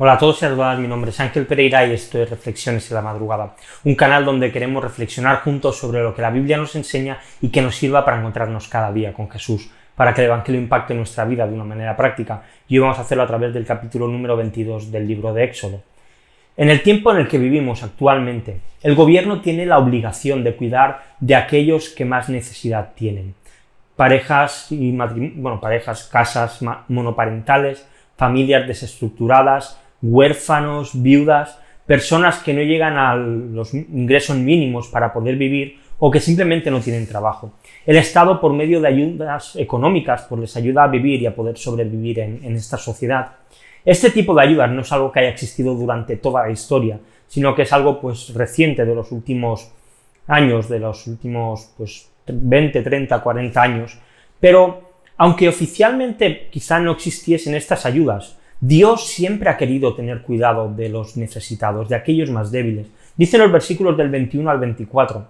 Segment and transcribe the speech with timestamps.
[0.00, 2.88] Hola a todos y a todas, mi nombre es Ángel Pereira y esto es Reflexiones
[2.88, 6.76] en la Madrugada, un canal donde queremos reflexionar juntos sobre lo que la Biblia nos
[6.76, 10.60] enseña y que nos sirva para encontrarnos cada día con Jesús, para que el Evangelio
[10.60, 13.66] impacte nuestra vida de una manera práctica, y hoy vamos a hacerlo a través del
[13.66, 15.82] capítulo número 22 del libro de Éxodo.
[16.56, 21.02] En el tiempo en el que vivimos actualmente, el gobierno tiene la obligación de cuidar
[21.18, 23.34] de aquellos que más necesidad tienen.
[23.96, 27.84] Parejas y bueno, parejas, casas monoparentales,
[28.16, 35.78] familias desestructuradas, huérfanos, viudas, personas que no llegan a los ingresos mínimos para poder vivir
[35.98, 37.52] o que simplemente no tienen trabajo.
[37.84, 41.56] El Estado, por medio de ayudas económicas, pues les ayuda a vivir y a poder
[41.56, 43.32] sobrevivir en, en esta sociedad.
[43.84, 47.54] Este tipo de ayudas no es algo que haya existido durante toda la historia, sino
[47.54, 49.72] que es algo pues reciente de los últimos
[50.26, 53.98] años, de los últimos pues 20, 30, 40 años.
[54.38, 60.88] Pero aunque oficialmente quizá no existiesen estas ayudas, Dios siempre ha querido tener cuidado de
[60.88, 62.88] los necesitados, de aquellos más débiles.
[63.16, 65.28] Dicen los versículos del 21 al 24,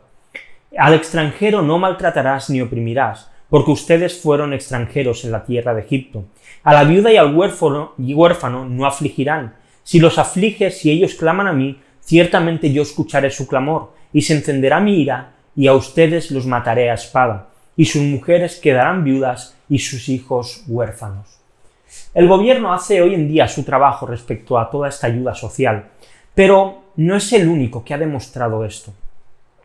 [0.78, 6.24] Al extranjero no maltratarás ni oprimirás, porque ustedes fueron extranjeros en la tierra de Egipto.
[6.62, 9.56] A la viuda y al huérfano, y huérfano no afligirán.
[9.84, 14.34] Si los afliges y ellos claman a mí, ciertamente yo escucharé su clamor, y se
[14.34, 19.54] encenderá mi ira, y a ustedes los mataré a espada, y sus mujeres quedarán viudas
[19.68, 21.37] y sus hijos huérfanos.
[22.14, 25.86] El gobierno hace hoy en día su trabajo respecto a toda esta ayuda social,
[26.34, 28.92] pero no es el único que ha demostrado esto.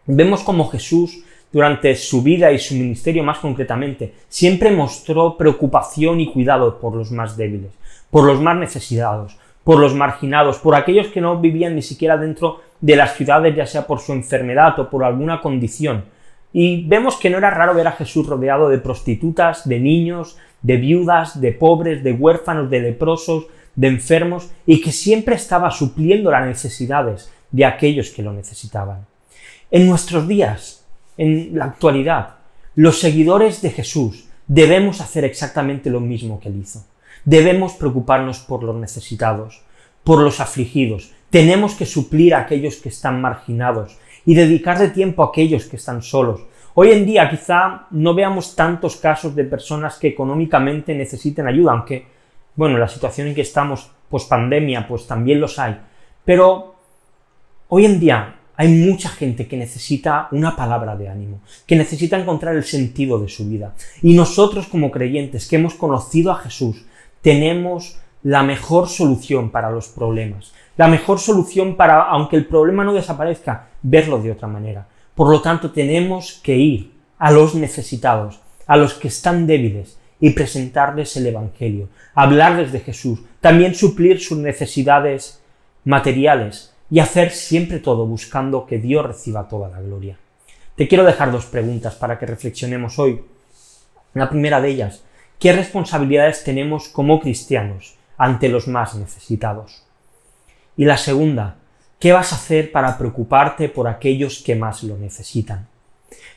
[0.06, 6.32] Vemos como Jesús, durante su vida y su ministerio más concretamente, siempre mostró preocupación y
[6.32, 7.72] cuidado por los más débiles,
[8.10, 12.62] por los más necesitados, por los marginados, por aquellos que no vivían ni siquiera dentro
[12.82, 16.06] de las ciudades, ya sea por su enfermedad o por alguna condición.
[16.53, 20.77] Y vemos que no era raro ver a Jesús rodeado de prostitutas, de niños, de
[20.77, 26.45] viudas, de pobres, de huérfanos, de leprosos, de enfermos, y que siempre estaba supliendo las
[26.45, 29.08] necesidades de aquellos que lo necesitaban.
[29.71, 30.86] En nuestros días,
[31.17, 32.36] en la actualidad,
[32.75, 36.85] los seguidores de Jesús debemos hacer exactamente lo mismo que él hizo.
[37.25, 39.64] Debemos preocuparnos por los necesitados,
[40.03, 41.11] por los afligidos.
[41.30, 46.02] Tenemos que suplir a aquellos que están marginados y dedicarle tiempo a aquellos que están
[46.02, 46.42] solos,
[46.76, 52.08] Hoy en día quizá no veamos tantos casos de personas que económicamente necesiten ayuda, aunque,
[52.56, 55.80] bueno, la situación en que estamos, pues pandemia, pues también los hay.
[56.26, 56.76] Pero
[57.67, 62.56] hoy en día hay mucha gente que necesita una palabra de ánimo, que necesita encontrar
[62.56, 63.76] el sentido de su vida.
[64.02, 66.86] Y nosotros como creyentes que hemos conocido a Jesús,
[67.22, 72.94] tenemos la mejor solución para los problemas, la mejor solución para, aunque el problema no
[72.94, 74.88] desaparezca, verlo de otra manera.
[75.14, 80.30] Por lo tanto, tenemos que ir a los necesitados, a los que están débiles, y
[80.30, 85.42] presentarles el Evangelio, hablarles de Jesús, también suplir sus necesidades
[85.83, 90.17] materiales y hacer siempre todo buscando que Dios reciba toda la gloria.
[90.78, 93.22] Te quiero dejar dos preguntas para que reflexionemos hoy.
[94.14, 95.04] La primera de ellas,
[95.39, 99.86] ¿qué responsabilidades tenemos como cristianos ante los más necesitados?
[100.76, 101.58] Y la segunda,
[102.04, 105.70] ¿Qué vas a hacer para preocuparte por aquellos que más lo necesitan?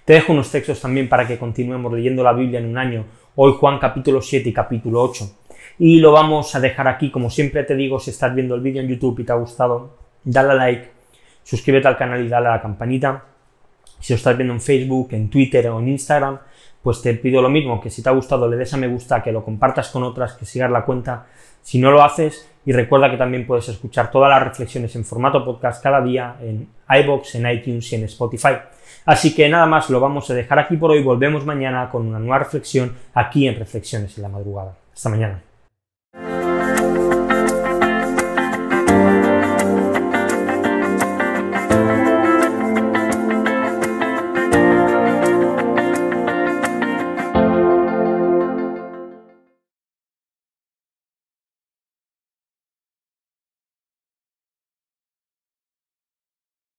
[0.04, 3.04] Te dejo unos textos también para que continuemos leyendo la Biblia en un año,
[3.34, 5.28] hoy Juan capítulo 7 y capítulo 8.
[5.80, 8.80] Y lo vamos a dejar aquí, como siempre te digo, si estás viendo el vídeo
[8.80, 10.88] en YouTube y te ha gustado, dale a like,
[11.42, 13.24] suscríbete al canal y dale a la campanita.
[13.98, 16.38] Si lo estás viendo en Facebook, en Twitter o en Instagram,
[16.86, 19.20] pues te pido lo mismo, que si te ha gustado le des a me gusta,
[19.20, 21.26] que lo compartas con otras, que sigas la cuenta.
[21.60, 25.44] Si no lo haces, y recuerda que también puedes escuchar todas las reflexiones en formato
[25.44, 28.58] podcast cada día en iBox, en iTunes y en Spotify.
[29.04, 31.02] Así que nada más, lo vamos a dejar aquí por hoy.
[31.02, 34.76] Volvemos mañana con una nueva reflexión aquí en Reflexiones en la Madrugada.
[34.94, 35.55] Hasta mañana.